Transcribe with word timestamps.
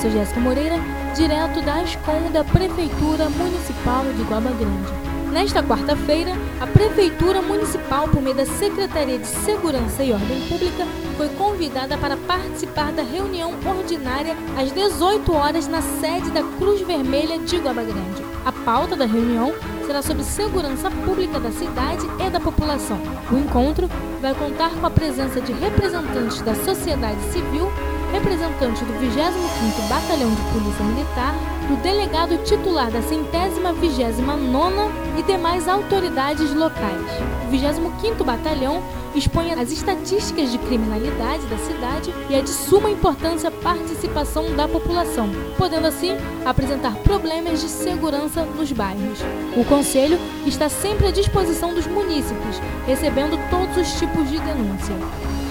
sou 0.00 0.10
Jéssica 0.10 0.40
Moreira, 0.40 0.76
direto 1.14 1.60
da 1.62 1.80
ASCOM 1.80 2.30
da 2.32 2.44
Prefeitura 2.44 3.28
Municipal 3.28 4.04
de 4.16 4.22
Guaba 4.24 4.50
Grande. 4.50 5.08
Nesta 5.32 5.62
quarta-feira, 5.62 6.32
a 6.60 6.66
Prefeitura 6.66 7.42
Municipal, 7.42 8.08
por 8.08 8.22
meio 8.22 8.34
da 8.34 8.46
Secretaria 8.46 9.18
de 9.18 9.26
Segurança 9.26 10.02
e 10.02 10.12
Ordem 10.12 10.40
Pública, 10.48 10.86
foi 11.16 11.28
convidada 11.30 11.98
para 11.98 12.16
participar 12.16 12.92
da 12.92 13.02
reunião 13.02 13.52
ordinária 13.66 14.34
às 14.56 14.72
18 14.72 15.32
horas 15.32 15.68
na 15.68 15.82
sede 15.82 16.30
da 16.30 16.42
Cruz 16.56 16.80
Vermelha 16.80 17.38
de 17.38 17.58
Guaba 17.58 17.82
Grande. 17.82 18.22
A 18.44 18.52
pauta 18.52 18.96
da 18.96 19.04
reunião 19.04 19.52
será 19.86 20.00
sobre 20.00 20.24
segurança 20.24 20.90
pública 20.90 21.38
da 21.38 21.50
cidade 21.50 22.06
e 22.26 22.30
da 22.30 22.40
população. 22.40 22.98
O 23.30 23.36
encontro 23.36 23.88
vai 24.20 24.34
contar 24.34 24.70
com 24.70 24.86
a 24.86 24.90
presença 24.90 25.40
de 25.40 25.52
representantes 25.52 26.40
da 26.40 26.54
sociedade 26.54 27.20
civil, 27.32 27.70
representante 28.12 28.84
do 28.84 28.92
25º 28.94 29.88
Batalhão 29.88 30.30
de 30.30 30.42
Polícia 30.52 30.84
Militar, 30.84 31.34
do 31.68 31.76
delegado 31.82 32.42
titular 32.44 32.90
da 32.90 33.02
centésima 33.02 33.72
vigésima 33.72 34.36
nona 34.36 34.88
e 35.18 35.22
demais 35.22 35.68
autoridades 35.68 36.54
locais. 36.54 37.02
O 37.46 37.52
25º 37.52 38.24
Batalhão 38.24 38.82
expõe 39.14 39.52
as 39.52 39.70
estatísticas 39.72 40.52
de 40.52 40.58
criminalidade 40.58 41.46
da 41.46 41.58
cidade 41.58 42.14
e 42.28 42.34
é 42.34 42.40
de 42.40 42.50
suma 42.50 42.90
importância 42.90 43.48
a 43.48 43.52
participação 43.52 44.54
da 44.54 44.68
população, 44.68 45.28
podendo 45.56 45.86
assim 45.86 46.12
apresentar 46.44 46.94
problemas 46.96 47.60
de 47.60 47.68
segurança 47.68 48.44
nos 48.44 48.70
bairros. 48.72 49.18
O 49.56 49.64
Conselho 49.64 50.18
está 50.46 50.68
sempre 50.68 51.06
à 51.06 51.10
disposição 51.10 51.74
dos 51.74 51.86
munícipes, 51.86 52.60
recebendo 52.86 53.38
todos 53.50 53.76
os 53.76 53.98
tipos 53.98 54.28
de 54.28 54.38
denúncia. 54.38 54.94